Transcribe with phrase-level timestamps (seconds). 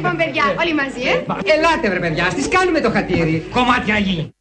[0.00, 1.14] λοιπόν, παιδιά, όλοι μαζί, ε.
[1.54, 3.46] Ελάτε βρε παιδιά, ας τις κάνουμε το χατήρι.
[3.50, 4.34] Κομμάτια γη.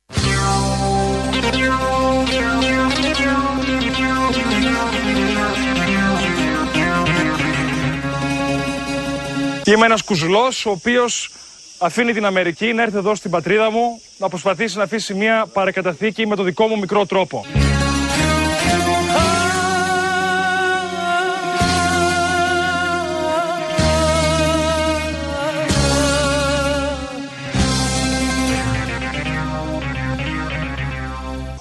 [9.66, 11.32] Είμαι ένας κουζλός ο οποίος
[11.80, 16.28] αφήνει την Αμερική να έρθει εδώ στην πατρίδα μου να προσπαθήσει να αφήσει μια παρακαταθήκη
[16.28, 17.46] με το δικό μου μικρό τρόπο.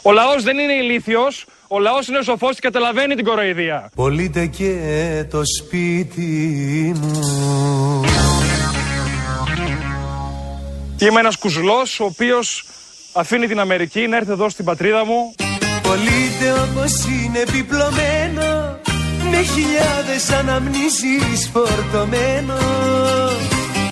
[0.08, 3.90] Ο λαός δεν είναι ηλίθιος, ο λαός είναι σοφός και καταλαβαίνει την κοροϊδία.
[3.94, 4.74] Πολύτε και
[5.30, 7.20] το σπίτι μου.
[10.98, 12.64] Είμαι ένας κουζλός ο οποίος
[13.12, 15.34] αφήνει την Αμερική να έρθει εδώ στην πατρίδα μου.
[15.82, 18.78] Πολύτε όπως είναι επιπλωμένο
[19.30, 22.56] Με χιλιάδες αναμνήσεις φορτωμένο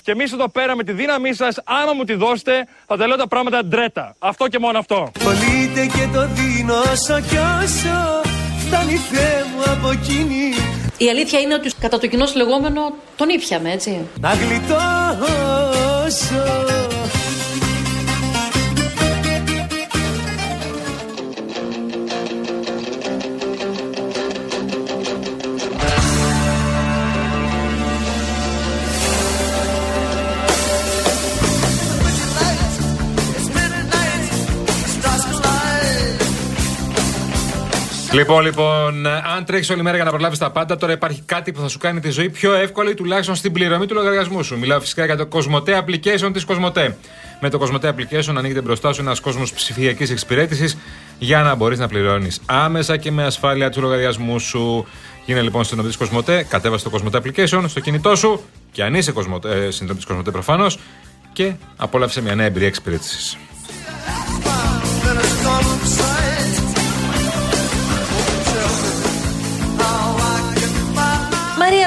[0.07, 3.17] και εμείς εδώ πέρα με τη δύναμή σας, άμα μου τη δώσετε, θα τα λέω
[3.17, 4.15] τα πράγματα ντρέτα.
[4.19, 5.11] Αυτό και μόνο αυτό.
[5.23, 8.21] Πολύτε και το δίνω όσο κι όσο
[8.57, 10.53] φτάνει Θεέ μου από εκείνη
[10.97, 14.07] Η αλήθεια είναι ότι κατά το κοινό λεγόμενο τον ήπιαμε, έτσι.
[14.19, 15.66] Να γλιτώσω
[38.17, 41.61] Λοιπόν, λοιπόν, αν τρέχεις όλη μέρα για να προλάβεις τα πάντα, τώρα υπάρχει κάτι που
[41.61, 44.57] θα σου κάνει τη ζωή πιο εύκολη, τουλάχιστον στην πληρωμή του λογαριασμού σου.
[44.57, 46.91] Μιλάω φυσικά για το Cosmote Application της Cosmote.
[47.41, 50.77] Με το Cosmote Application ανοίγεται μπροστά σου ένας κόσμος ψηφιακής εξυπηρέτησης
[51.19, 54.87] για να μπορείς να πληρώνεις άμεσα και με ασφάλεια του λογαριασμού σου.
[55.25, 59.13] Γίνε λοιπόν συνδρομητή Cosmote, κατέβασε το Cosmote Application στο κινητό σου και αν είσαι
[59.45, 60.79] ε, συνδρομητή Cosmote προφανώς
[61.33, 63.37] και απόλαυσε μια νέα εμπειρία εξυπηρέτησης.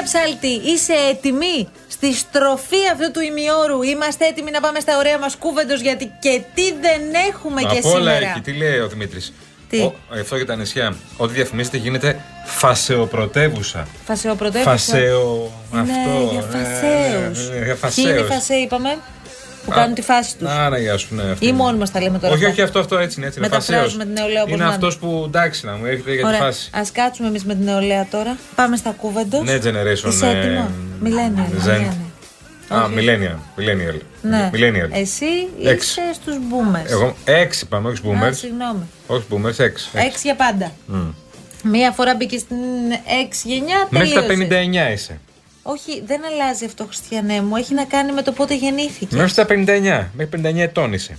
[0.01, 3.81] Μαρία Ψάλτη, είσαι έτοιμη; Στη στροφή αυτού του ημιώρου.
[3.81, 7.89] Είμαστε έτοιμοι να πάμε στα ωραία μας κούβεντος γιατί και τι δεν έχουμε και Από
[7.89, 8.29] όλα σήμερα.
[8.31, 8.41] έχει.
[8.41, 9.33] Τι λέει ο Δημήτρης;
[9.69, 9.91] Τι;
[10.21, 10.95] Αυτό για τα νησιά.
[11.17, 13.87] Ό,τι διαφημίζεται γίνεται φασεοπρωτεύουσα.
[14.05, 14.69] Φασεοπρωτεύουσα.
[14.71, 15.51] Φασεο.
[15.71, 16.29] Ναι, αυτό.
[16.31, 17.49] για φασαίους.
[17.49, 18.27] Ε, ε, για Ποιοι είναι οι φασαίους.
[18.27, 18.97] φασέοι, είπαμε,
[19.65, 20.47] που Α, κάνουν τη φάση τους.
[20.47, 21.21] Να, να, γεια σου, ναι.
[21.21, 21.51] αυτό Ή είναι.
[21.57, 22.33] μόνοι μας τα λέμε τώρα.
[22.33, 22.53] Όχι, αυτά.
[22.53, 23.27] όχι, αυτό, αυτό έτσι είναι.
[23.27, 24.03] Έτσι είναι Μεταφράζουμε φασαίος.
[24.03, 24.73] την νεολαία όπως Είναι να είναι.
[24.73, 26.39] αυτός που εντάξει να μου έρχεται για τη Ωραία.
[26.39, 26.69] φάση.
[26.73, 28.37] Α κάτσουμε εμείς με την νεολαία τώρα.
[28.55, 29.43] Πάμε στα κούβεντο.
[29.43, 30.07] Ναι, generation.
[30.07, 30.69] Είσαι ε, έτοιμο;
[31.03, 31.65] Millennial.
[31.67, 31.67] Zen.
[31.67, 31.93] ναι, ναι.
[32.77, 32.93] Α, Όχι.
[32.97, 33.59] millennial.
[33.59, 33.99] Millennial.
[34.21, 34.49] Ναι.
[34.53, 34.89] Millennial.
[34.91, 35.25] Εσύ
[35.63, 35.89] Έξι.
[36.01, 36.89] είσαι στους boomers.
[36.91, 38.35] Εγώ έξι πάμε, όχι Α, boomers.
[38.35, 38.83] συγγνώμη.
[39.07, 39.89] Όχι boomers, έξι.
[39.93, 40.71] Έξι για πάντα.
[41.63, 42.57] Μία φορά μπήκε στην
[43.25, 44.47] έξι γενιά, Μέχρι τα τελείωσε.
[44.89, 45.19] 59 είσαι.
[45.63, 47.55] Όχι, δεν αλλάζει αυτό, Χριστιανέ μου.
[47.55, 49.15] Έχει να κάνει με το πότε γεννήθηκε.
[49.15, 50.07] Μέχρι τα 59.
[50.13, 51.17] Μέχρι 59 ετών είσαι.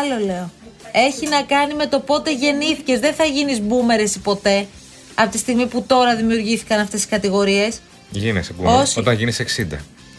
[0.00, 0.50] Άλλο λέω.
[0.92, 2.98] Έχει να κάνει με το πότε γεννήθηκες.
[3.00, 4.66] Δεν θα γίνεις boomer εσύ ποτέ.
[5.14, 7.80] Από τη στιγμή που τώρα δημιουργήθηκαν αυτές οι κατηγορίες.
[8.10, 8.80] Γίνεσαι boomer.
[8.80, 8.98] Όχι.
[8.98, 9.76] Όταν γίνεις 60.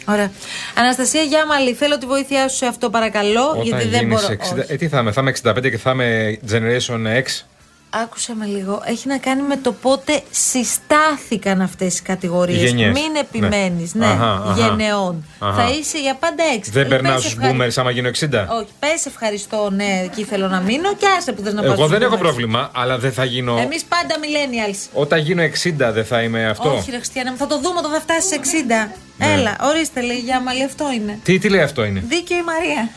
[0.08, 0.32] Ωραία.
[0.76, 3.60] Αναστασία Γιάμαλη, θέλω τη βοήθειά σου σε αυτό, παρακαλώ.
[3.64, 4.34] γιατί Όταν δεν γίνεις μπορώ.
[4.34, 4.60] 60.
[4.60, 4.74] Όχι.
[4.74, 7.46] Ε, τι θα είμαι, θα είμαι 65 και θα είμαι Generation X;
[7.92, 8.82] Άκουσα με λίγο.
[8.86, 12.62] Έχει να κάνει με το πότε συστάθηκαν αυτές οι κατηγορίες.
[12.62, 12.92] Οι γενιές.
[12.94, 13.94] Μην επιμένεις.
[13.94, 14.12] Ναι, Ναι.
[14.12, 14.54] Αχα, αχα.
[14.68, 15.26] γενεών.
[15.40, 15.54] Αχα.
[15.64, 16.72] Θα είσαι για πάντα έξι.
[16.72, 18.48] Δεν Ε, περνάω πες στους ευχαρι- boomers άμα γίνω 60.
[18.50, 21.80] Όχι, πες ευχαριστώ, ναι, εκεί θέλω να μείνω και άσε που δεν να πάω Εγώ
[21.86, 22.20] στους δεν έχω boomers.
[22.20, 23.58] πρόβλημα, αλλά δεν θα γίνω.
[23.58, 24.88] Εμείς πάντα millennials.
[24.94, 26.76] Όταν γίνω 60 δεν θα είμαι αυτό.
[26.76, 28.92] Όχι, ρε Χριστιανέ μου, θα το δούμε όταν θα φτάσεις 60.
[29.18, 31.20] Έλα, ορίστε, λέει για μαλλί, αυτό είναι.
[31.24, 32.90] Τι, τι λέει αυτό είναι; Δίκαιο η Μαρία.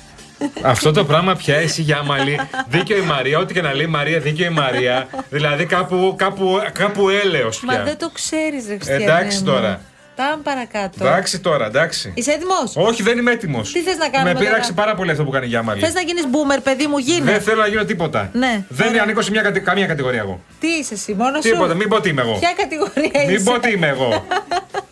[0.63, 2.41] Αυτό το πράγμα πια εσύ για μαλλί.
[2.69, 5.07] Δίκαιο η Μαρία, ό,τι και να λέει η Μαρία, δίκαιο η Μαρία.
[5.31, 7.83] δηλαδή κάπου, κάπου, κάπου έλεος Μα πια.
[7.83, 9.03] δεν το ξέρεις, ρε Χριστιανέ.
[9.05, 9.45] Εντάξει μου.
[9.45, 9.81] τώρα.
[10.17, 11.07] Πάμε παρακάτω.
[11.07, 12.13] Εντάξει τώρα, εντάξει.
[12.17, 13.73] Είσαι έτοιμος; Όχι, δεν είμαι έτοιμος.
[13.73, 15.81] Τι θες να κάνουμε Με πείραξε τώρα; πάρα πολύ αυτό που κάνει η Γιάμαλη.
[15.81, 17.31] Θες να γίνεις boomer, παιδί μου, γίνε.
[17.31, 18.31] Δεν θέλω να γίνω τίποτα.
[18.33, 19.03] Ναι, Δεν ωραία.
[19.03, 20.41] ανήκω σε μια, κατε- καμία κατηγορία εγώ.
[20.61, 22.39] Τι είσαι εσύ, μόνος σου; Τίποτα, μην πω τι είμαι εγώ.
[22.39, 24.27] Ποια κατηγορία Μην είσαι; πω τι είμαι εγώ.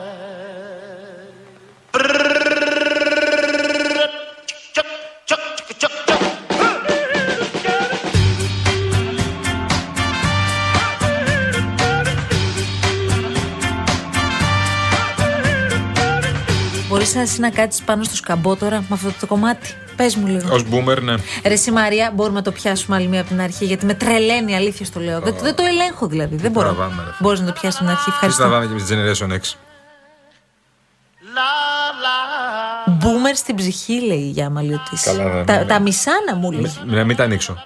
[17.01, 19.75] εσύ να κάτσει πάνω στο σκαμπό τώρα με αυτό το κομμάτι.
[19.95, 20.55] Πε μου λίγο.
[20.55, 21.15] Ω boomer, ναι.
[21.45, 24.55] Ρε εσύ Μαρία, μπορούμε να το πιάσουμε άλλη μία από την αρχή, γιατί με τρελαίνει,
[24.55, 25.19] αλήθεια στο λέω.
[25.19, 26.35] Δεν, δεν το ελέγχω δηλαδή.
[26.35, 26.67] Δεν μπορώ.
[26.67, 27.09] Τραβάμε, ρε.
[27.19, 28.03] Μπορεί να το πιάσει από την αρχή.
[28.03, 28.41] Τι Ευχαριστώ.
[28.41, 29.55] τραβάμε και με τη Generation X.
[32.85, 35.03] Μπούμερ στην ψυχή, λέει η Γιάμα Λιωτής.
[35.03, 35.65] Καλά, ναι, τα, ναι.
[35.65, 36.75] τα μισάνα μου λέει.
[36.85, 37.63] Να μην τα ανοίξω.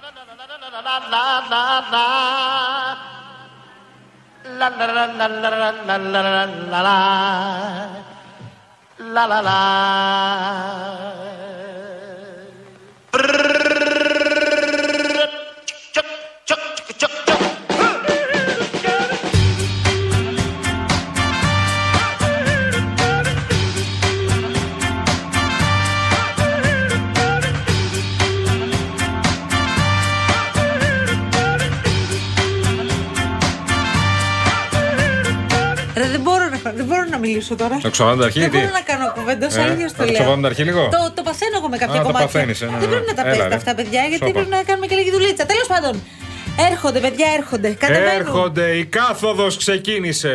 [35.96, 36.35] Ρε, δεν, μπορώ να,
[36.72, 37.78] δεν μπορώ να μιλήσω τώρα.
[37.82, 38.56] Το ξαβάμε την αρχή, Δεν τι.
[38.58, 40.12] μπορώ να κάνω κουβέντα, Ε, αλήθεια θα το το λέω.
[40.12, 42.26] ξαβάμε την αρχή λίγο; Το, το παθαίνω εγώ με κάποια Α, το κομμάτια.
[42.26, 42.94] παθαίνεις, ε, ναι, δεν ναι.
[42.94, 43.54] πρέπει να τα Έλα, παίζετε ρε.
[43.60, 44.32] αυτά, παιδιά, γιατί Σώπα.
[44.36, 45.44] πρέπει να κάνουμε και λίγη δουλίτσα.
[45.52, 45.92] Τέλος πάντων,
[46.70, 47.68] έρχονται, παιδιά, έρχονται.
[47.84, 48.20] Κατεβαίνουν.
[48.20, 50.34] Έρχονται, η κάθοδος ξεκίνησε.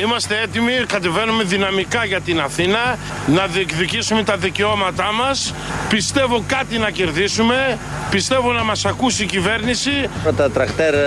[0.00, 5.54] Είμαστε έτοιμοι, κατεβαίνουμε δυναμικά για την Αθήνα να διεκδικήσουμε τα δικαιώματά μας.
[5.88, 7.78] Πιστεύω κάτι να κερδίσουμε,
[8.10, 9.90] πιστεύω να μας ακούσει η κυβέρνηση.
[10.36, 10.98] Τα τρακτέρ ε,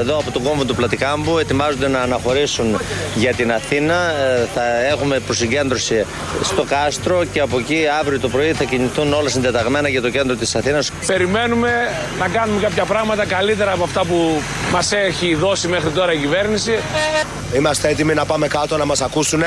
[0.00, 2.80] εδώ από τον κόμβο του Πλατικάμπου ετοιμάζονται να αναχωρήσουν
[3.14, 3.94] για την Αθήνα.
[3.94, 6.06] Ε, Θα έχουμε προσυγκέντρωση
[6.42, 10.36] στο κάστρο και από εκεί αύριο το πρωί θα κινηθούν όλα συντεταγμένα για το κέντρο
[10.36, 10.90] της Αθήνας.
[11.06, 11.70] Περιμένουμε
[12.18, 14.42] να κάνουμε κάποια πράγματα καλύτερα από αυτά που
[14.72, 16.72] μας έχει δώσει μέχρι τώρα η κυβέρνηση.
[17.54, 19.42] Είμαστε έτοιμοι να πάμε κάτω να μας ακούσουν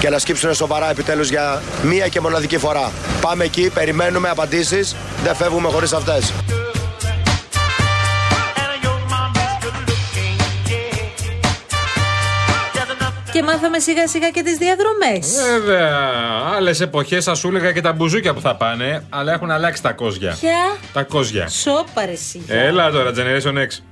[0.00, 2.92] και να σκύψουν σοβαρά επιτέλους για μία και μοναδική φορά.
[3.20, 6.32] Πάμε εκεί, περιμένουμε απαντήσεις, δεν φεύγουμε χωρίς αυτές.
[13.32, 15.42] Και μάθαμε σιγά σιγά και τις διαδρομές.
[15.52, 15.98] Βέβαια.
[16.56, 19.92] Άλλες εποχές θα σου έλεγα και τα μπουζούκια που θα πάνε, αλλά έχουν αλλάξει τα
[19.92, 20.36] κόζια.
[20.40, 21.48] Ποια; Τα κόζια.
[21.48, 22.42] σόπαρε εσύ.
[22.46, 23.82] Έλα τώρα, Generation X.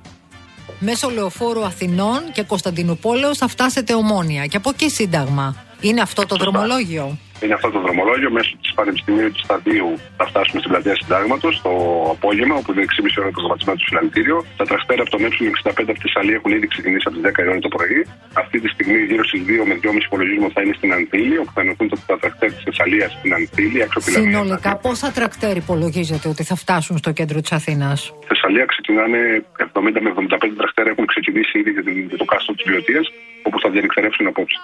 [0.79, 5.65] Μέσω λεωφόρου Αθηνών και Κωνσταντινούπολεως θα φτάσετε ομόνια και από εκεί σύνταγμα.
[5.81, 7.17] Είναι αυτό το δρομολόγιο.
[7.43, 8.29] Είναι αυτό το δρομολόγιο.
[8.37, 11.73] Μέσω της Πανεπιστημίου του Σταδίου θα φτάσουμε στην πλατεία Συντάγματος το
[12.15, 14.37] απόγευμα, όπου είναι 6,5 ώρα το σταματισμένο του συλλαλητήριο.
[14.59, 17.47] Τα τρακτέρα από τον Ε65 από τη Θεσσαλία έχουν ήδη ξεκινήσει από τις 10 η
[17.51, 17.99] ώρα το πρωί.
[18.41, 21.61] Αυτή τη στιγμή, γύρω στις 2 με 2,5 υπολογίζουμε θα είναι στην Ανθήλη, όπου θα
[21.61, 24.29] ενωθούν τα τρακτέρα της Θεσσαλίας στην Ανθήλη, έξω από τη Λαμία.
[24.29, 29.19] Συνολικά πόσα τρακτέρ υπολογίζετε ότι θα φτάσουν στο κέντρο της Αθήνας; Θεσσαλία ξεκινάνε
[29.57, 33.01] 70 με 75 τρακτέρα έχουν ξεκινήσει ήδη για, την, για το κάστρο της Βιωτία,
[33.47, 34.59] όπου θα διανυκτερεύσουν απόψε.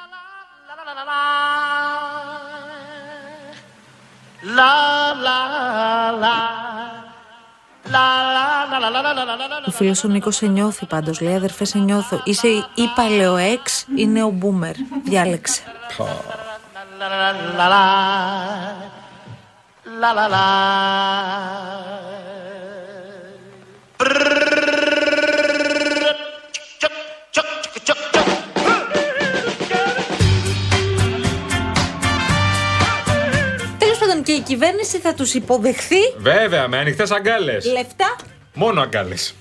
[9.65, 11.11] Ο φίλο ο Νίκο σε νιώθει πάντω.
[11.21, 12.21] Λέει αδερφέ, σε νιώθω.
[12.23, 14.75] Είσαι ή παλαιοέξ ή νεομπούμερ.
[15.03, 15.61] Διάλεξε.
[15.97, 16.07] Τέλο
[20.13, 20.29] πάντων
[21.63, 21.92] και
[34.43, 37.65] κυβέρνηση θα τους υποδεχθεί Βέβαια, με ανοιχτές αγκάλες.
[37.65, 38.15] λεφτά.
[38.53, 39.33] Μόνο αγκάλες.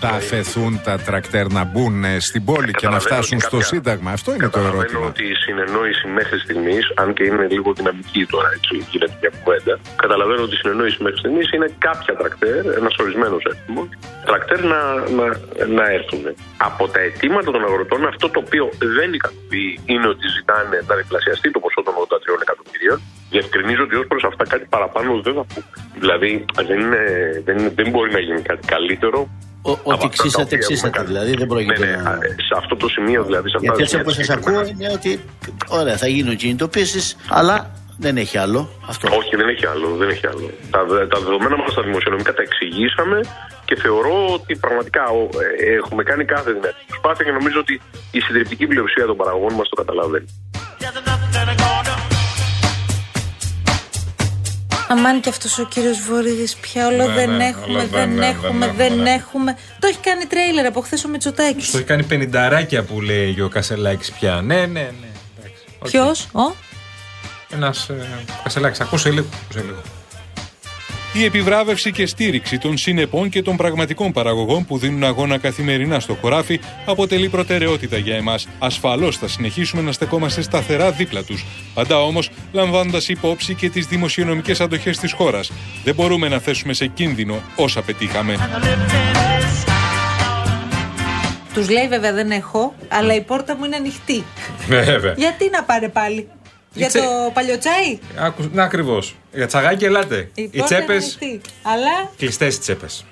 [0.00, 4.10] Θα αφαιθούν τα τρακτέρ να μπουν ε, στην πόλη και να φτάσουν στο Σύνταγμα.
[4.10, 5.06] Αυτό είναι το Καταλαβαίνω ερώτημα.
[5.06, 9.74] ότι η συνεννόηση μέχρι στιγμής, αν και είναι λίγο δυναμική τώρα, έτσι γίνεται μια κουβέντα,
[10.04, 13.88] καταλαβαίνω ότι η συνεννόηση μέχρι στιγμής είναι κάποια τρακτέρ, ένας ορισμένος αριθμός,
[14.28, 14.80] τρακτέρ να,
[15.18, 15.26] να,
[15.78, 16.22] να έρθουν.
[16.68, 18.64] Από τα αιτήματα των αγροτών, αυτό το οποίο
[18.96, 22.98] δεν ικανοποιεί είναι ότι ζητάνε να διπλασιαστεί το ποσό των 83 εκατομμυρίων.
[23.34, 25.66] Διευκρινίζω ότι ως προς αυτά κάτι παραπάνω δεν θα πούμε.
[26.02, 26.30] Δηλαδή
[26.68, 27.02] δεν, είναι,
[27.44, 29.18] δεν, δεν μπορεί να γίνει κάτι καλύτερο
[29.66, 31.02] Ό,τι ξύσατε, ξύσατε.
[31.02, 32.18] Δηλαδή δεν πρόκειται ναι, ναι, να.
[32.20, 33.48] σε αυτό το σημείο δηλαδή.
[33.50, 35.20] Σε αυτά Γιατί τα έτσι όπω σημεία σας ακούω είναι ότι
[35.68, 39.08] ωραία θα γίνουν κινητοποίησεις, αλλά δεν έχει άλλο αυτό.
[39.16, 39.88] Όχι, δεν έχει άλλο.
[39.96, 40.50] Δεν έχει άλλο.
[40.70, 40.80] Τα,
[41.12, 43.20] τα δεδομένα μας στα δημοσιονομικά τα εξηγήσαμε
[43.64, 45.28] και θεωρώ ότι πραγματικά ο,
[45.62, 47.80] ε, έχουμε κάνει κάθε δυνατή προσπάθεια και νομίζω ότι
[48.10, 50.26] η συντριπτική πλειοψηφία των παραγωγών μας το καταλαβαίνει.
[54.94, 58.14] Αμάν και αυτός ο κύριος Βορύδη πια όλο Ναι, δεν ναι, έχουμε, όλο δεν, δεν,
[58.14, 59.10] ναι, έχουμε, δεν δεν έχουμε, ναι.
[59.10, 59.56] έχουμε.
[59.78, 61.70] Το έχει κάνει τρέιλερ από χθες ο Μητσοτάκης.
[61.70, 64.40] Το έχει κάνει πενινταράκια που λέει ο Κασελάκης πια.
[64.44, 65.08] Ναι, ναι, ναι.
[65.84, 66.54] Ποιος, ο;
[67.48, 68.80] Ένας ε, Κασελάκης.
[68.80, 69.26] Ακούσε λίγο.
[69.44, 69.80] Ακούσε λίγο.
[71.16, 76.14] Η επιβράβευση και στήριξη των συνεπών και των πραγματικών παραγωγών που δίνουν αγώνα καθημερινά στο
[76.14, 78.48] χωράφι αποτελεί προτεραιότητα για εμάς.
[78.58, 81.44] Ασφαλώς θα συνεχίσουμε να στεκόμαστε σταθερά δίπλα τους.
[81.74, 85.52] Πάντα όμως λαμβάνοντας υπόψη και τις δημοσιονομικές αντοχές της χώρας.
[85.84, 88.36] Δεν μπορούμε να θέσουμε σε κίνδυνο όσα πετύχαμε.
[91.54, 94.24] Τους λέει βέβαια δεν έχω, αλλά η πόρτα μου είναι ανοιχτή.
[94.68, 95.14] Ναι, βέβαια.
[95.16, 96.28] Γιατί να πάρε πάλι;
[96.74, 99.14] Για τσε- το παλιό τσάι; Άκου- Να ακριβώς.
[99.32, 100.30] Για τσαγάκι, ελάτε.
[100.34, 101.40] Η Οι πόρτα είναι τσέπε ανοιχτή.
[101.62, 103.04] Αλλά κλειστές οι τσέπες.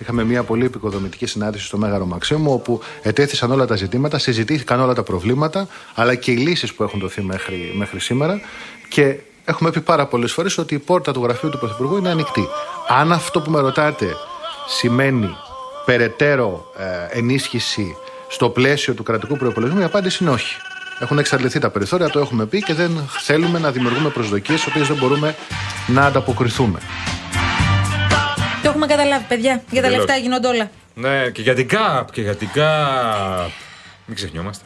[0.00, 4.94] Είχαμε μια πολύ επικοδομητική συνάντηση στο Μέγαρο Μαξίμου, όπου ετέθησαν όλα τα ζητήματα, συζητήθηκαν όλα
[4.94, 8.40] τα προβλήματα, αλλά και οι λύσεις που έχουν δοθεί μέχρι, μέχρι σήμερα.
[8.88, 12.48] Και έχουμε πει πάρα πολλές φορές ότι η πόρτα του γραφείου του Πρωθυπουργού είναι ανοιχτή.
[12.88, 14.06] Αν αυτό που με ρωτάτε
[14.68, 15.36] σημαίνει
[15.84, 16.72] περαιτέρω
[17.12, 17.96] ε, ενίσχυση
[18.28, 20.56] στο πλαίσιο του κρατικού προπολογισμού, η απάντηση είναι όχι.
[20.98, 24.86] Έχουν εξαντληθεί τα περιθώρια, το έχουμε πει και δεν θέλουμε να δημιουργούμε προσδοκίες, στι οποίες
[24.88, 25.34] δεν μπορούμε
[25.86, 26.78] να ανταποκριθούμε.
[28.62, 29.62] το έχουμε καταλάβει, παιδιά.
[29.70, 30.04] Για τα Τελώς.
[30.06, 30.70] λεφτά γίνονται όλα.
[30.94, 33.50] Ναι, και για την ΚΑΠ, και για την ΚΑΠ.
[34.06, 34.64] Μην ξεχνιόμαστε.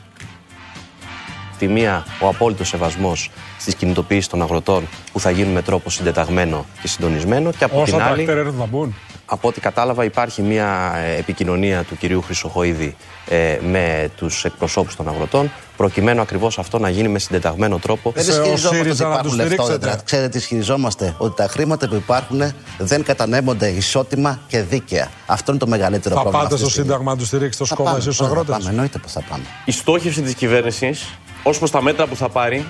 [1.59, 6.67] Τη μία, ο απόλυτος σεβασμός στις κινητοποιήσεις των αγροτών που θα γίνουν με τρόπο συντεταγμένο
[6.83, 7.51] και συντονισμένο.
[7.59, 8.95] Και από Όσα την άλλη, τρακτέρ έρθουν να μπουν.
[9.33, 12.97] Από ό,τι κατάλαβα, υπάρχει μια ε, επικοινωνία του κυρίου Χρυσοχοίδη
[13.29, 18.13] ε, με τους εκπροσώπους των αγροτών, προκειμένου ακριβώς αυτό να γίνει με συντεταγμένο τρόπο.
[18.15, 20.01] Δεν ισχυριζόμαστε ότι υπάρχουν λεφτόδεντρα.
[20.05, 22.43] Ξέρετε, τις ισχυριζόμαστε ότι τα χρήματα που υπάρχουν
[22.79, 25.11] δεν κατανέμονται ισότιμα και δίκαια.
[25.27, 26.43] Αυτό είναι το μεγαλύτερο Θα πρόβλημα.
[26.43, 26.91] πάτε αυτή στο τη στιγμή.
[26.91, 29.13] Σύνταγμα να τους στηρίξετε ως Θα κόμμα πάμε, εσείς τους θα αγρότες; πάμε, Εννοείται πως
[29.13, 29.43] θα πάμε.
[29.65, 32.67] Η στόχευση της κυβέρνησης ως προς τα μέτρα που θα πάρει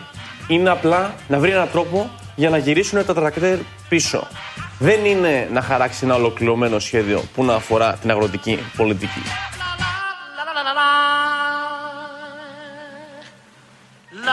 [0.49, 4.27] είναι απλά να βρει έναν τρόπο για να γυρίσουν τα τρακτέρ πίσω.
[4.83, 9.23] Δεν είναι να χαράξεις ένα ολοκληρωμένο σχέδιο που να αφορά την αγροτική πολιτική.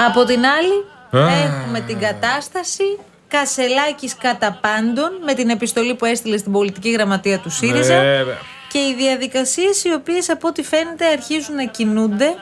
[0.08, 0.86] Από την άλλη,
[1.26, 1.34] Α.
[1.34, 2.84] έχουμε την κατάσταση
[3.28, 8.38] Κασελάκης κατά πάντων με την επιστολή που έστειλε στην πολιτική γραμματεία του ΣΥΡΙΖΑ Βέβαια.
[8.72, 12.36] και οι διαδικασίες οι οποίες από ό,τι φαίνεται αρχίζουν να κινούνται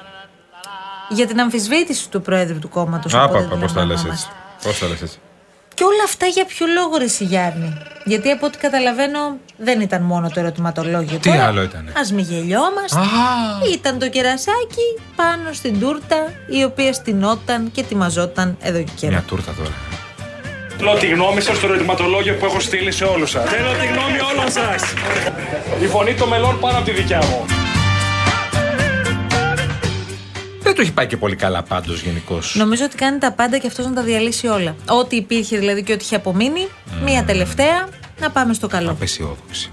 [1.10, 3.14] για την αμφισβήτηση του Προέδρου του κόμματος.
[3.14, 5.20] από ό,τι Άπα, πώς τα λες έτσι.
[5.76, 10.30] Και όλα αυτά για ποιο λόγο ρε Σιγιάννη; Γιατί από ό,τι καταλαβαίνω δεν ήταν μόνο
[10.30, 11.18] το ερωτηματολόγιο.
[11.18, 13.00] Τι Τώρα, άλλο ήτανε; Ας μην γελιόμαστε.
[13.74, 19.12] Ήταν το κερασάκι πάνω στην τούρτα η οποία στηνόταν και ετοιμαζόταν εδώ και καιρό.
[19.12, 19.74] Μια τούρτα τώρα.
[20.78, 23.50] Θέλω τη γνώμη σας στο ερωτηματολόγιο που έχω στείλει σε όλους σας.
[23.50, 24.84] Θέλω τη γνώμη όλων σας.
[25.82, 27.55] Η φωνή των μελών πάνω από τη δικιά μου.
[30.76, 32.56] Το έχει πάει και πολύ καλά πάντως γενικώς.
[32.56, 34.76] Νομίζω ότι κάνει τα πάντα και αυτός να τα διαλύσει όλα.
[34.90, 36.68] Ό,τι υπήρχε δηλαδή και ό,τι είχε απομείνει,
[37.04, 37.88] μία τελευταία,
[38.20, 38.92] να πάμε στο καλό.
[38.92, 39.72] Απεσιόδοξη.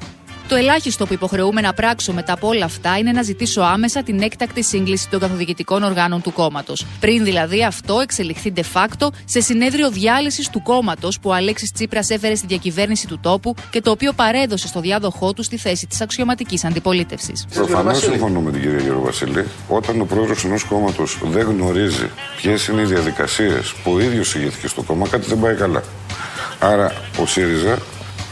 [0.53, 4.23] Το ελάχιστο που υποχρεούμε να πράξω μετά από όλα αυτά είναι να ζητήσω άμεσα την
[4.23, 6.87] έκτακτη σύγκληση των καθοδηγητικών οργάνων του κόμματος.
[7.01, 12.11] Πριν δηλαδή αυτό εξελιχθεί de facto σε συνέδριο διάλυσης του κόμματος που ο Αλέξης Τσίπρας
[12.11, 16.01] έφερε στη διακυβέρνηση του τόπου και το οποίο παρέδωσε στο διάδοχό του στη θέση της
[16.01, 17.47] αξιωματικής αντιπολίτευσης.
[17.55, 19.45] Προφανώς συμφωνώ με την κυρία Γιώργο Βασιλή.
[19.69, 24.69] Όταν ο πρόεδρος ενός κόμματος δεν γνωρίζει ποιες είναι οι διαδικασίες που ο ίδιος ηγήθηκε
[24.69, 25.83] στο κόμμα, κάτι δεν πάει καλά.
[26.59, 27.79] Άρα ο ΣΥΡΙΖΑ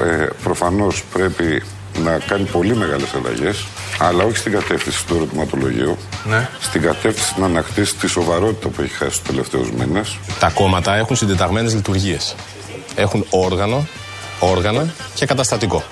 [0.01, 1.63] ε, προφανώς πρέπει
[1.99, 3.67] να κάνει πολύ μεγάλες αλλαγές,
[3.99, 5.97] αλλά όχι στην κατεύθυνση του ερωτηματολογίου.
[6.25, 6.49] Ναι.
[6.61, 10.19] Στην κατεύθυνση να ανακτήσει τη σοβαρότητα που έχει χάσει τους τελευταίους μήνες.
[10.41, 12.35] Τα κόμματα έχουν συντεταγμένες λειτουργίες.
[12.95, 13.87] Έχουν όργανο,
[14.41, 15.83] όργανα και καταστατικό.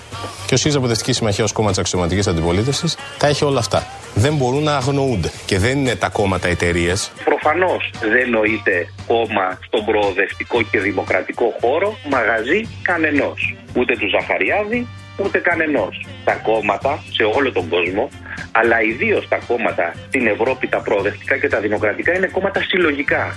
[0.46, 3.86] Και ο ΣΥΡΙΖΑ Προοδευτική Συμμαχία ως κόμμα της αξιωματικής αντιπολίτευσης τα έχει όλα αυτά.
[4.14, 5.30] Δεν μπορούν να αγνοούνται.
[5.46, 7.10] Και δεν είναι τα κόμματα εταιρείες.
[7.24, 13.56] Προφανώς δεν νοείται κόμμα στον προοδευτικό και δημοκρατικό χώρο μαγαζί κανενός.
[13.74, 14.86] Ούτε του Ζαχαριάδη,
[15.24, 16.06] ούτε κανενός.
[16.24, 18.08] Τα κόμματα σε όλο τον κόσμο,
[18.52, 23.34] αλλά ιδίως τα κόμματα στην Ευρώπη, τα προοδευτικά και τα δημοκρατικά, είναι κόμματα συλλογικά.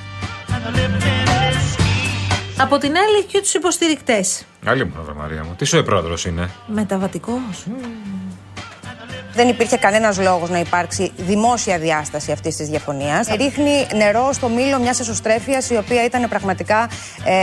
[2.58, 4.46] Από την άλλη έχει και τους υποστηρικτές.
[4.66, 5.56] Άλλη μου, βρε Μαρία μου.
[5.58, 7.66] Τι σου πρόεδρος είναι; Μεταβατικός.
[9.34, 13.28] Δεν υπήρχε κανένας λόγος να υπάρξει δημόσια διάσταση αυτής της διαφωνίας.
[13.28, 16.90] Ρίχνει νερό στο μήλο μιας εσωστρέφειας η οποία ήταν πραγματικά
[17.24, 17.34] ε,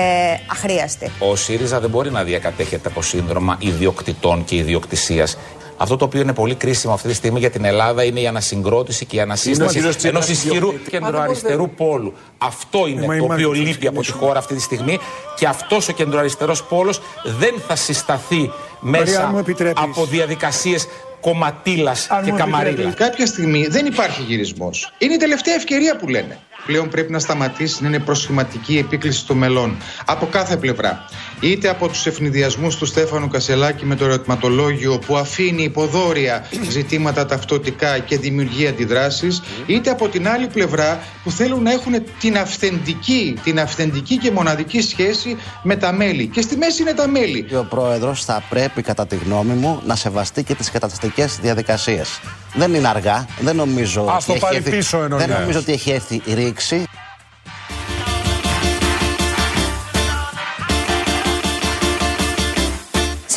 [0.50, 1.10] αχρίαστη.
[1.18, 5.38] Ο ΣΥΡΙΖΑ δεν μπορεί να διακατέχεται από σύνδρομα ιδιοκτητών και ιδιοκτησίας.
[5.80, 9.04] Αυτό το οποίο είναι πολύ κρίσιμο αυτή τη στιγμή για την Ελλάδα είναι η ανασυγκρότηση
[9.04, 10.98] και η ανασύσταση Είναι ο κύριος ενός Τσίπρας ισχυρού ιδιοκτήτης.
[10.98, 12.12] κεντροαριστερού πόλου.
[12.38, 14.26] Αυτό είναι μα το είμαστε οποίο στο λείπει από τη ξεκινήσουμε.
[14.26, 14.98] χώρα αυτή τη στιγμή
[15.36, 17.00] και αυτός ο κεντροαριστερό πόλος
[17.38, 19.82] δεν θα συσταθεί Μαρία, μέσα αν μου επιτρέπεις.
[19.82, 20.86] από διαδικασίες
[21.20, 21.94] κομματίλα
[22.24, 22.90] και καμαρίλα.
[22.90, 24.92] Κάποια στιγμή δεν υπάρχει γυρισμός.
[24.98, 26.38] Είναι η τελευταία ευκαιρία που λένε.
[26.66, 29.76] Πλέον πρέπει να σταματήσει να είναι προσχηματική η επίκληση των μελών.
[30.04, 31.04] Από κάθε πλευρά.
[31.40, 37.98] Είτε από τους ευνηδιασμούς του Στέφανου Κασελάκη με το ερωτηματολόγιο που αφήνει υποδόρια ζητήματα ταυτοτικά
[37.98, 43.60] και δημιουργεί αντιδράσεις, είτε από την άλλη πλευρά που θέλουν να έχουν την αυθεντική, την
[43.60, 46.26] αυθεντική και μοναδική σχέση με τα μέλη.
[46.26, 47.46] Και στη μέση είναι τα μέλη.
[47.56, 52.20] Ο πρόεδρος θα πρέπει, κατά τη γνώμη μου, να σεβαστεί και τις καταστατικές διαδικασίες.
[52.54, 53.26] Δεν είναι αργά.
[53.40, 55.18] Δεν νομίζω, Ας το ότι, πάρει έχει έρθει, πίσω εννοεί.
[55.18, 56.84] δεν νομίζω ότι έχει έρθει η ρήξη.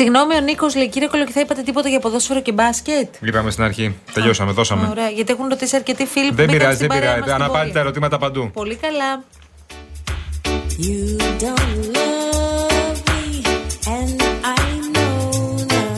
[0.01, 3.95] Συγγνώμη, ο Νίκος λέει: Κύριε Κολοκυθά, είπατε τίποτα για ποδόσφαιρο και μπάσκετ; Είπαμε στην αρχή.
[4.13, 4.87] Τελειώσαμε, δώσαμε.
[4.89, 7.29] Ωραία, γιατί έχουν ρωτήσει αρκετοί φίλοι που Δεν μπήκαν πειράζει, στην δεν παρέα πειράζει.
[7.29, 7.81] μας στην Αναπάντητα πορεία.
[7.81, 8.51] ερωτήματα παντού.
[8.53, 9.23] Πολύ καλά.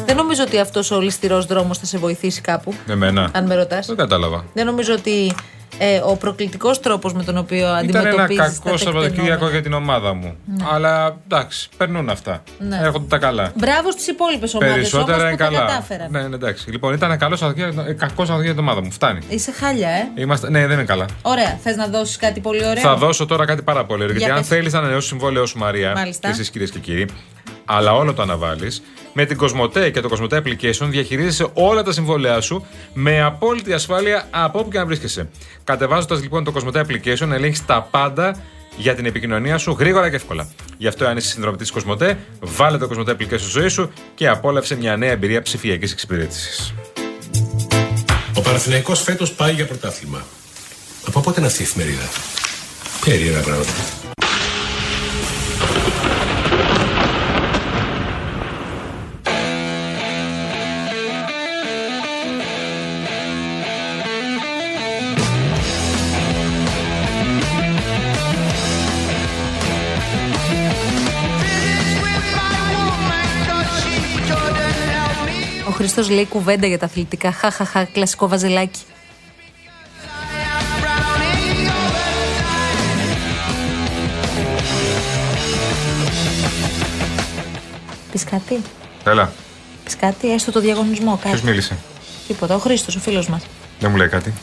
[0.05, 2.73] Δεν νομίζω ότι αυτός ο ληστηρός δρόμος θα σε βοηθήσει κάπου.
[2.87, 3.29] Εμένα.
[3.33, 3.85] Αν με ρωτάς.
[3.87, 4.45] Δεν κατάλαβα.
[4.53, 5.35] Δεν νομίζω ότι
[5.77, 8.39] ε, ο προκλητικός τρόπος με τον οποίο Ήταν αντιμετωπίζεις.
[8.39, 10.35] ένα κακό Σαββατοκύριακο για την ομάδα μου.
[10.45, 10.65] Ναι.
[10.71, 12.43] Αλλά εντάξει, περνούν αυτά.
[12.59, 12.79] Ναι.
[12.83, 13.51] Έρχονται τα καλά.
[13.55, 15.59] Μπράβο στις υπόλοιπες ομάδες Περισσότερα που είναι τα καλά.
[15.59, 16.07] κατάφεραν.
[16.11, 16.71] Ναι, ναι, εντάξει.
[16.71, 18.91] Λοιπόν, ήταν καλό Σαββατοκύριακο ε, κακό Σαββατοκύριακο για την ομάδα μου.
[18.91, 19.19] Φτάνει.
[19.29, 20.07] Είσαι χάλια, ε.
[20.15, 20.49] Είμαστε...
[20.49, 21.05] Ναι, δεν είναι καλά.
[21.21, 21.57] Ωραία.
[21.63, 24.15] Θες να δώσεις κάτι πολύ ωραίο; Θα δώσω τώρα κάτι πάρα πολύ ωραίο.
[24.15, 24.57] Για Γιατί αν πες.
[24.57, 26.27] θέλεις να ανανεώσεις συμβόλαιό σου, Μαρία, Μάλιστα.
[26.27, 27.05] και εσείς κυρίες και κύριοι,
[27.65, 32.41] αλλά όλο το αναβάλεις, με την Κοσμοτέ και το Κοσμοτέ Application διαχειρίζεσαι όλα τα συμβόλαιά
[32.41, 35.29] σου με απόλυτη ασφάλεια από όπου και αν βρίσκεσαι.
[35.63, 38.35] Κατεβάζοντας λοιπόν το Κοσμοτέ Application, ελέγχεις τα πάντα
[38.77, 40.47] για την επικοινωνία σου γρήγορα και εύκολα.
[40.77, 44.75] Γι' αυτό, αν είσαι συνδρομητής Κοσμοτέ, βάλε το Κοσμοτέ Application στη ζωή σου και απόλαυσε
[44.75, 46.73] μια νέα εμπειρία ψηφιακής εξυπηρέτησης.
[48.35, 50.25] Ο Παναθηναϊκός φέτος πάει για πρωτάθλημα.
[51.07, 52.09] Από πότε είναι αυτή η εφημερίδα;
[53.05, 54.02] Περίεργα πράγματα.
[75.93, 77.31] Ο Χριστό λέει κουβέντα για τα αθλητικά.
[77.31, 78.79] Χαχαχα, κλασικό βαζελάκι.
[88.11, 88.61] Πεις κάτι,
[89.05, 89.31] Έλα,
[89.83, 91.35] πεις κάτι, έστω το διαγωνισμό, κάτι.
[91.35, 91.77] ποιο μίλησε;
[92.27, 93.41] Τίποτα, ο Χρήστος, ο φίλος μας.
[93.79, 94.33] Δεν μου λέει κάτι.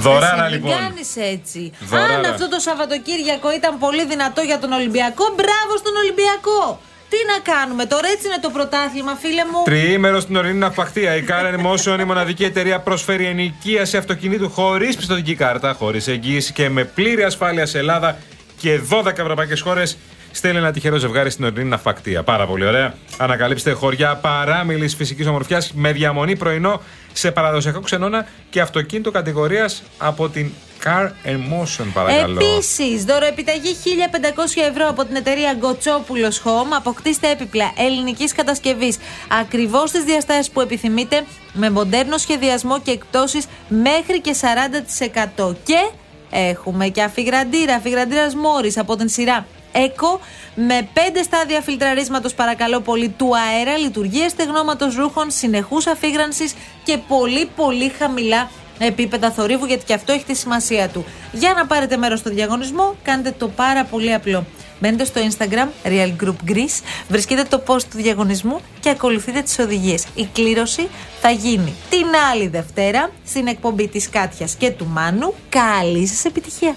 [0.00, 0.70] Δωράρα Εσύ, λοιπόν.
[0.70, 1.72] Μην κάνεις έτσι.
[1.90, 2.14] Δωράρα.
[2.14, 6.80] Αν αυτό το Σαββατοκύριακο ήταν πολύ δυνατό για τον Ολυμπιακό, μπράβο στον Ολυμπιακό.
[7.10, 9.62] Τι να κάνουμε τώρα, έτσι είναι το πρωτάθλημα, φίλε μου.
[9.64, 11.16] Τριήμερο στην ορεινή ναυπακτία.
[11.16, 16.68] Η Karen Motion, η μοναδική εταιρεία, προσφέρει ενοικίαση αυτοκινήτου χωρίς πιστοτική κάρτα, χωρίς εγγύηση και
[16.68, 18.18] με πλήρη ασφάλεια σε Ελλάδα
[18.58, 19.98] και 12 ευρωπαϊκές χώρες.
[20.32, 22.22] Στέλνει ένα τυχερό ζευγάρι στην ορεινή ναυπακτία.
[22.22, 22.94] Πάρα πολύ ωραία.
[23.18, 26.80] Ανακαλύψτε χωριά παράμιλης φυσικής ομορφιάς με διαμονή πρωινό
[27.12, 30.50] σε παραδοσιακό ξενώνα και αυτοκίνητο κατηγορίας από την
[30.84, 32.40] Car and Motion, παρακαλώ.
[32.40, 36.76] Επίσης, δωροεπιταγή 1500 ευρώ από την εταιρεία Γκοτσόπουλος Home.
[36.76, 38.98] Αποκτήστε έπιπλα ελληνικής κατασκευής
[39.40, 45.56] ακριβώς στι διαστάσεις που επιθυμείτε, με μοντέρνο σχεδιασμό και εκπτώσεις μέχρι και 40%.
[45.64, 45.90] Και
[46.30, 49.46] έχουμε και αφιγραντήρα, αφιγραντήρας Μόρις από την σειρά.
[49.72, 50.20] ΕΚΟ
[50.54, 56.54] με 5 στάδια φιλτραρίσματος παρακαλώ πολύ του αέρα, λειτουργία στεγνώματος ρούχων, συνεχούς αφίγρανσης
[56.84, 61.04] και πολύ πολύ χαμηλά επίπεδα θορύβου γιατί και αυτό έχει τη σημασία του.
[61.32, 64.44] Για να πάρετε μέρος στο διαγωνισμό κάντε το πάρα πολύ απλό.
[64.80, 70.06] Μπαίνετε στο Instagram Real Group Greece, βρίσκετε το post του διαγωνισμού και ακολουθείτε τις οδηγίες.
[70.14, 70.88] Η κλήρωση
[71.20, 75.34] θα γίνει την άλλη Δευτέρα στην εκπομπή της Κάτιας και του Μάνου.
[75.48, 76.76] Καλή σας επιτυχία!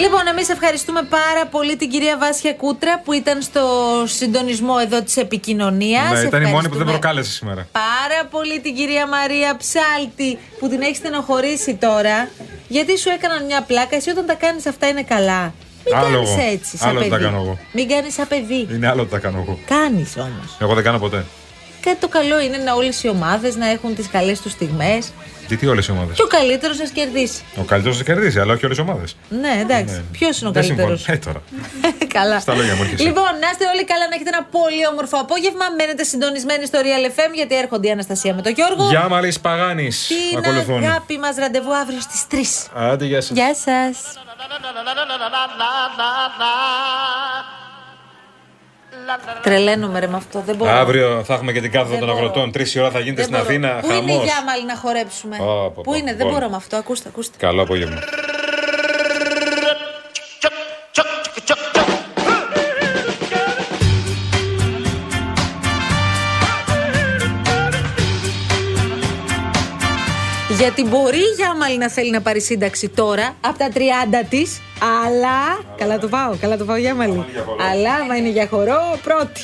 [0.00, 3.62] Λοιπόν, εμείς ευχαριστούμε πάρα πολύ την κυρία Βάσια Κούτρα που ήταν στο
[4.06, 6.12] συντονισμό εδώ της επικοινωνίας.
[6.12, 7.66] Ναι, ήταν η μόνη που δεν προκάλεσε σήμερα.
[7.72, 12.28] Πάρα πολύ την κυρία Μαρία Ψάλτη που την έχεις στενοχωρήσει τώρα.
[12.68, 15.54] Γιατί σου έκαναν μια πλάκα, εσύ όταν τα κάνεις αυτά είναι καλά.
[15.84, 16.50] Μην Άλλο κάνεις εγώ.
[16.50, 17.10] έτσι, σαν Άλλο παιδί.
[17.10, 17.58] τα κάνω εγώ.
[17.72, 18.68] Μην κάνεις σαν παιδί.
[18.72, 19.58] Είναι άλλο ότι τα κάνω εγώ.
[19.66, 20.56] Κάνεις όμως.
[20.58, 21.24] Εγώ δεν κάνω ποτέ.
[21.80, 25.12] Κάτι το καλό είναι να όλες οι ομάδες να έχουν τις καλές τους στιγμές.
[25.48, 27.42] Τι, τι όλες οι ομάδες; Και ο καλύτερος να κερδίσει.
[27.56, 29.16] Ο καλύτερος θα κερδίσει, αλλά όχι όλες οι ομάδες.
[29.28, 30.04] Ναι, εντάξει.
[30.12, 31.18] Ποιος είναι ο Δεν καλύτερος; συμφωνώ.
[31.22, 31.42] Ε, τώρα.
[32.18, 32.40] Καλά.
[32.40, 33.02] Στα λόγια μου έρχεσαι.
[33.02, 35.64] Λοιπόν, να είστε όλοι καλά, να έχετε ένα πολύ όμορφο απόγευμα.
[35.78, 38.88] Μένετε συντονισμένοι στο Real FM γιατί έρχονται η Αναστασία με τον Γιώργο.
[38.88, 40.06] Γεια Μαλής Παγάνης.
[40.06, 40.84] Την Ακολουθούν.
[40.84, 42.70] αγάπη μας ραντεβού αύριο στις 3.
[42.74, 43.36] Άντε, γεια σας.
[43.36, 43.96] Γεια σας.
[49.42, 50.42] Τρελαίνομαι ρε με αυτό.
[50.46, 50.70] Δεν μπορώ.
[50.70, 52.20] Αύριο θα έχουμε και την κάθοδο Δεν των μπορώ.
[52.20, 52.52] αγροτών.
[52.52, 53.48] Τρεις η ώρα θα γίνεται Δεν στην μπορώ.
[53.48, 53.80] Αθήνα.
[53.80, 54.24] Πού είναι η Χαμός.
[54.24, 55.94] Γιάμαλη να χορέψουμε; Πω, πω, Πού πω.
[55.94, 56.32] είναι, δεν Λοιπόν.
[56.32, 56.76] μπορώ με αυτό.
[56.76, 57.36] Ακούστε, ακούστε.
[57.38, 57.98] Καλό απόγευμα.
[70.60, 73.78] Γιατί μπορεί η Γιάμαλη να θέλει να πάρει σύνταξη τώρα από τα 30
[74.28, 74.60] της,
[75.04, 75.60] αλλά.
[75.76, 77.24] Καλά το πάω, καλά το πάω Γιάμαλη.
[77.70, 79.40] Αλλά άμα είναι για χορό, πρώτη.